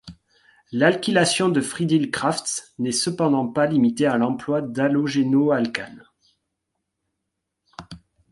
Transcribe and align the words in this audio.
L'alkylation 0.71 1.49
de 1.49 1.61
Friedel-Crafts 1.61 2.73
n'est 2.79 2.91
cependant 2.91 3.45
pas 3.47 3.67
limitée 3.67 4.07
à 4.07 4.17
l'emploi 4.17 4.63
d'halogénoalcanes. 4.63 6.09